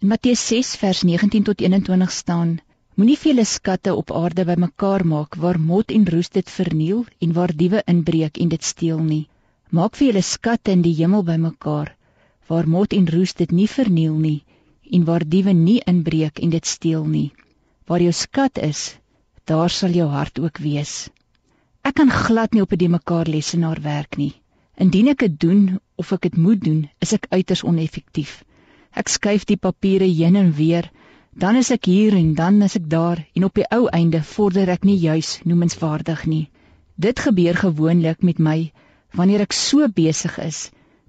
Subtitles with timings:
[0.00, 2.50] In Matteus 6 vers 19 tot 21 staan:
[2.94, 7.52] Moenie vele skatte op aarde bymekaar maak waar mot en roes dit verniel en waar
[7.62, 9.24] diewe inbreek en dit steel nie.
[9.74, 11.90] Maak vir julle skatte in die hemel bymekaar
[12.46, 14.44] waar mot en roes dit nie verniel nie
[14.92, 17.32] en waar diewe nie inbreek en dit steel nie.
[17.90, 18.86] Waar jou skat is,
[19.50, 21.08] daar sal jou hart ook wees.
[21.82, 24.34] Ek kan glad nie op 'n mekaar lesenaar werk nie.
[24.76, 28.44] Indien ek dit doen of ek dit moet doen, is ek uiters oneffektief.
[28.98, 30.90] Ek skuif die papiere heen en weer,
[31.38, 34.72] dan is ek hier en dan is ek daar en op die ou einde vorder
[34.74, 36.48] ek nie juis noemenswaardig nie.
[36.98, 38.72] Dit gebeur gewoonlik met my
[39.14, 40.64] wanneer ek so besig is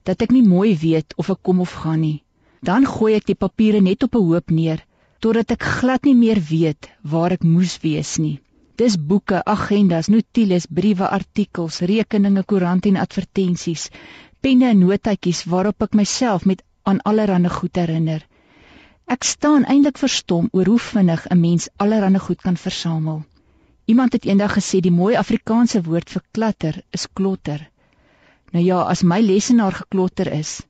[0.05, 2.19] dat ek nie mooi weet of ek kom of gaan nie.
[2.61, 4.85] Dan gooi ek die papiere net op 'n hoop neer
[5.19, 8.37] totdat ek glad nie meer weet waar ek moes wees nie.
[8.77, 13.89] Dis boeke, agendas, notules, briewe, artikels, rekeninge, koerante en advertensies,
[14.41, 18.25] penne en notaatjies waarop ek myself met aan allerlei goed herinner.
[19.05, 23.23] Ek staan eintlik verstom oor hoe vinnig 'n mens allerlei goed kan versamel.
[23.85, 27.69] Iemand het eendag gesê die mooi Afrikaanse woord vir klatter is klotter.
[28.51, 30.61] Nou ja, as my lesenaar geklotter is,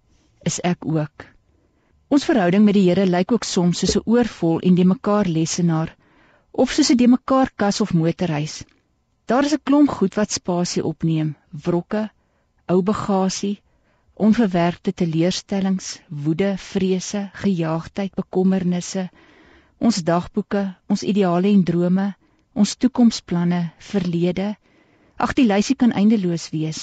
[0.43, 1.25] is ek ook.
[2.07, 5.95] Ons verhouding met die Here lyk ook soms soos 'n oorvol en die mekaar lesenaar
[6.51, 8.63] of soos 'n die mekaar kas of motorhuis.
[9.25, 12.09] Daar is 'n klomp goed wat spasie opneem: wrokke,
[12.67, 13.61] ou bagasie,
[14.19, 19.07] onverwerkte teleurstellings, woede, vrese, gejaagdheid, bekommernisse,
[19.79, 22.07] ons dagboeke, ons ideale en drome,
[22.53, 23.61] ons toekomsplanne,
[23.91, 24.53] verlede.
[25.15, 26.81] Ag die lysie kan eindeloos wees.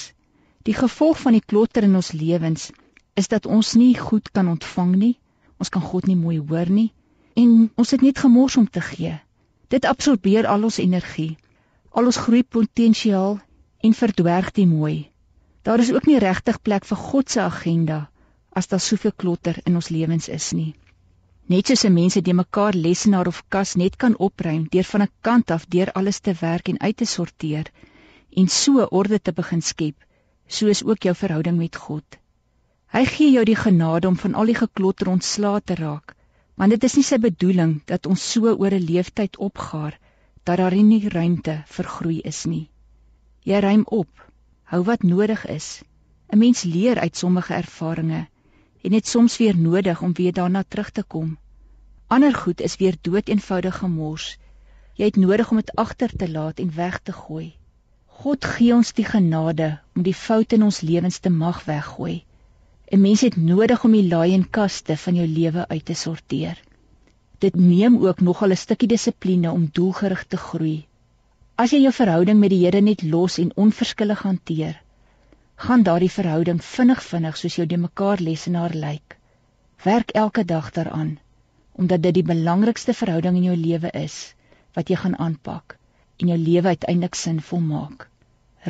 [0.65, 2.70] Die gevolg van die klotter in ons lewens
[3.17, 5.15] is dat ons nie goed kan ontvang nie.
[5.61, 6.91] Ons kan God nie mooi hoor nie
[7.37, 9.12] en ons het net gemors om te gee.
[9.69, 11.37] Dit absorbeer al ons energie,
[11.93, 13.37] al ons groeipotensiaal
[13.84, 15.11] en verdwerg die mooi.
[15.67, 18.11] Daar is ook nie regtig plek vir God se agenda
[18.59, 20.75] as daar soveel klotter in ons lewens is nie.
[21.53, 25.11] Net soos 'n mens dit mekaar lesenaar of kas net kan opruim deur van 'n
[25.20, 27.70] kant af deur alles te werk en uit te sorteer
[28.31, 29.97] en so orde te begin skep,
[30.47, 32.19] so is ook jou verhouding met God.
[32.94, 36.15] Hy gee jou die genade om van al die geklotter ontslae te raak,
[36.54, 39.98] want dit is nie sy bedoeling dat ons so oor 'n leeftyd opgaar
[40.44, 42.71] dat daar nie ruimte vir groei is nie.
[43.43, 44.09] Jy ruim op,
[44.71, 45.82] hou wat nodig is.
[46.32, 48.28] 'n Mens leer uit sommige ervarings
[48.82, 51.38] en dit soms weer nodig om weer daarna terug te kom.
[52.06, 54.38] Ander goed is weer dood eenvoudig gemors.
[54.94, 57.54] Jy het nodig om dit agter te laat en weg te gooi.
[58.06, 62.25] God gee ons die genade om die foute in ons lewens te mag weggooi.
[62.93, 66.62] 'n Mens het nodig om die laai en kaste van jou lewe uit te sorteer.
[67.38, 70.87] Dit neem ook nogal 'n stukkie dissipline om doelgerig te groei.
[71.56, 74.75] As jy jou verhouding met die Here net los en onverskillig hanteer,
[75.67, 79.17] gaan daardie verhouding vinnig vinnig soos jou de mekaar lesenaar lyk.
[79.84, 81.15] Werk elke dag daaraan
[81.81, 84.34] omdat dit die belangrikste verhouding in jou lewe is
[84.77, 85.78] wat jy gaan aanpak
[86.21, 88.06] en jou lewe uiteindelik sinvol maak.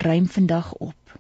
[0.07, 1.19] Ruim vandag op.